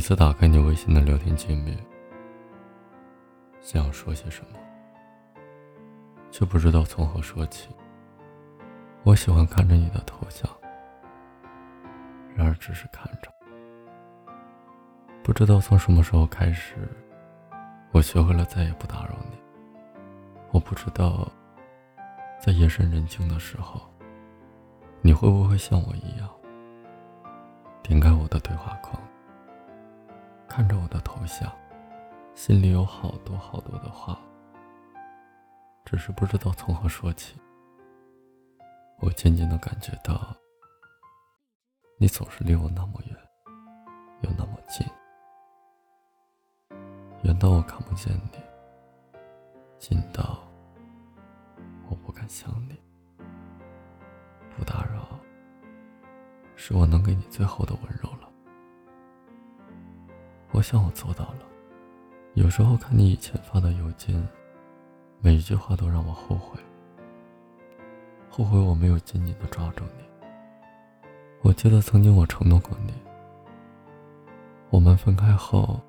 [0.00, 1.76] 每次打开你微信的聊天界面，
[3.60, 4.58] 想要说些什么，
[6.30, 7.68] 却不知道从何说起。
[9.02, 10.50] 我喜欢看着你的头像，
[12.34, 13.30] 然而只是看着。
[15.22, 16.76] 不知道从什么时候开始，
[17.92, 19.36] 我学会了再也不打扰你。
[20.50, 21.30] 我不知道，
[22.40, 23.82] 在夜深人静的时候，
[25.02, 26.26] 你会不会像我一样，
[27.82, 28.98] 点开我的对话框，
[30.50, 31.48] 看着我的头像，
[32.34, 34.18] 心里有好多好多的话，
[35.84, 37.40] 只是不知道从何说起。
[38.98, 40.34] 我渐渐的感觉到，
[41.98, 43.16] 你总是离我那么远，
[44.22, 44.84] 又那么近。
[47.22, 48.40] 远到我看不见你，
[49.78, 50.40] 近到
[51.88, 52.76] 我不敢想你。
[54.56, 55.16] 不打扰，
[56.56, 58.19] 是我能给你最后的温柔了。
[60.60, 61.38] 我想我做到了。
[62.34, 64.28] 有时候看你以前发的邮件，
[65.18, 66.60] 每一句话都让我后悔，
[68.28, 70.04] 后悔我没有紧紧的抓住你。
[71.40, 72.92] 我记得曾经我承诺过你，
[74.68, 75.80] 我们分开后。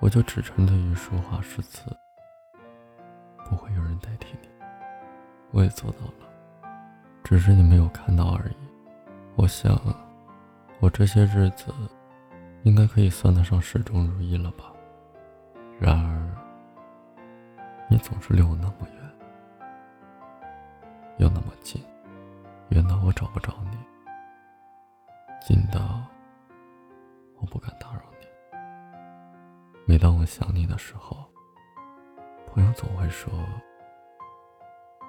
[0.00, 1.84] 我就只沉醉于说话诗词，
[3.48, 4.48] 不会有人代替你。
[5.50, 6.70] 我也做到了，
[7.22, 8.56] 只是你没有看到而已。
[9.34, 9.80] 我想，
[10.78, 11.72] 我这些日子
[12.64, 14.72] 应该可以算得上始终如一了吧。
[15.78, 16.34] 然而，
[17.90, 19.12] 你总是离我那么远，
[21.18, 21.84] 又那么近，
[22.70, 23.76] 远到我找不着你，
[25.46, 26.02] 近到
[27.36, 28.26] 我不敢打扰你。
[29.84, 31.22] 每当我想你的时候，
[32.46, 33.30] 朋友总会说：“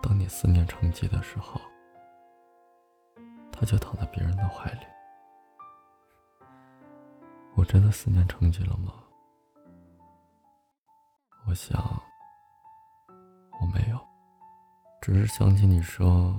[0.04, 1.62] 当你思念成疾的时候，
[3.50, 4.80] 他就躺在别人的怀里。”
[7.56, 8.94] 我真的思念成疾了吗？
[11.48, 11.82] 我想，
[13.62, 14.00] 我没有，
[15.02, 16.36] 只是想起你说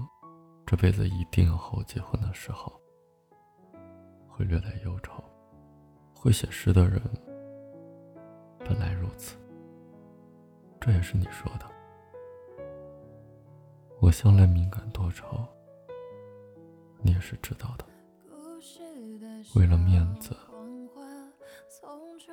[0.66, 2.72] 这辈子一定要和我结婚的时候，
[4.28, 5.24] 会略带忧愁。
[6.14, 7.00] 会写诗的人。
[8.58, 9.36] 本来如此，
[10.80, 11.66] 这也是你说的。
[14.00, 15.46] 我向来敏感多愁，
[17.00, 17.86] 你也是知道的。
[19.54, 20.36] 为了面子，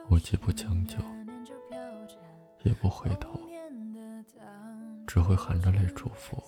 [0.10, 0.98] 我既不将就，
[2.64, 3.40] 也不回头，
[5.08, 6.44] 只会含着泪祝福。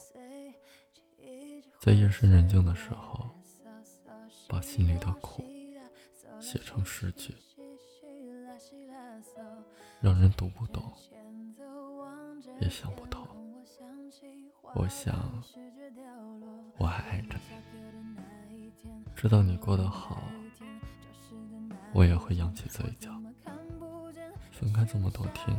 [1.80, 3.30] 在夜深人静的时候，
[4.48, 5.44] 把心里的苦
[6.40, 7.36] 写成诗句。
[10.02, 10.94] 让人读不懂，
[12.60, 13.26] 也想不透。
[14.76, 15.44] 我想，
[16.78, 17.36] 我还爱着
[18.50, 18.72] 你，
[19.16, 20.22] 知道你过得好，
[21.94, 23.15] 我也会扬起嘴角。
[24.58, 25.54] 分开这么多天，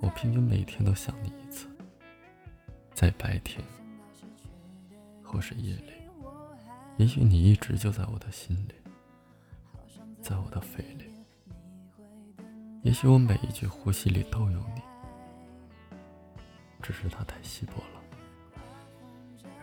[0.00, 1.68] 我平均每天都想你一次，
[2.94, 3.60] 在白天
[5.24, 5.92] 或是夜里，
[6.98, 8.74] 也许你一直就在我的心里，
[10.22, 11.12] 在我的肺里。
[12.82, 14.80] 也许我每一句呼吸里都有你，
[16.80, 18.00] 只是它太稀薄了，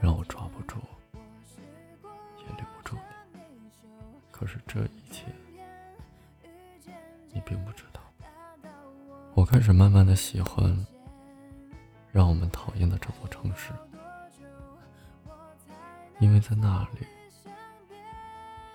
[0.02, 0.80] 让我抓不住，
[2.04, 3.40] 也留不住你。
[4.32, 5.28] 可是这一切，
[7.36, 8.02] 你并不知道。
[9.34, 10.74] 我开始慢慢的喜欢，
[12.14, 13.74] 让我们讨厌的这座城市，
[16.20, 17.06] 因为在那里，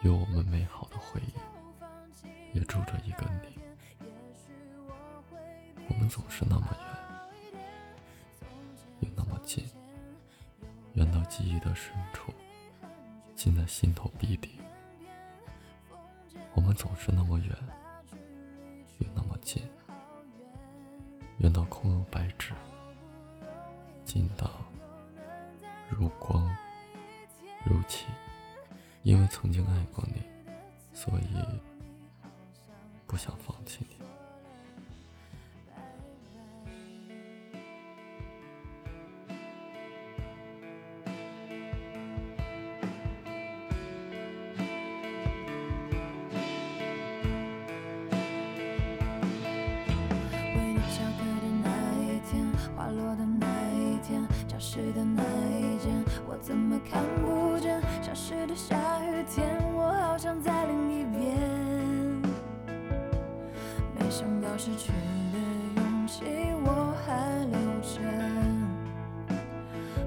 [0.03, 3.59] 有我们美好的回忆，也住着一个你。
[5.88, 6.66] 我们总是那么
[7.53, 7.60] 远，
[9.00, 9.65] 又那么近，
[10.92, 12.31] 远到记忆的深处，
[13.34, 14.60] 近在心头鼻底。
[16.53, 17.56] 我们总是那么远，
[19.00, 19.62] 又那么近，
[21.38, 22.54] 远到空如白纸，
[24.04, 24.50] 近到
[25.91, 26.48] 如光
[27.64, 28.06] 如漆。
[29.02, 30.22] 因为曾经爱过你，
[30.92, 31.42] 所以
[33.06, 34.09] 不想放弃你。
[64.10, 65.39] 想到失去的
[65.77, 66.24] 勇气
[66.65, 68.01] 我还留着，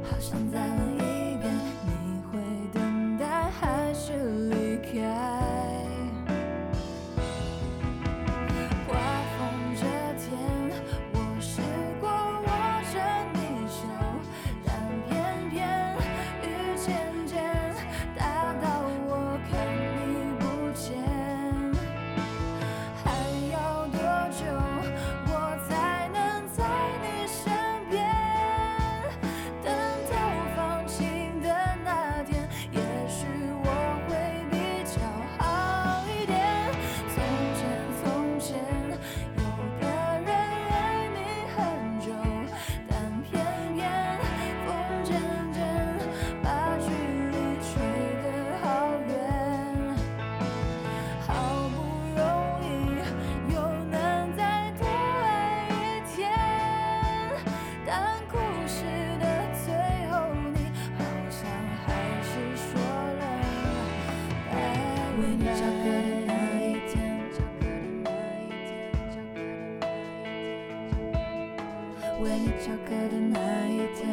[0.03, 0.59] 好想再
[65.23, 65.91] 为你翘课的
[66.27, 66.93] 那一天
[72.59, 74.03] 翘课的那一天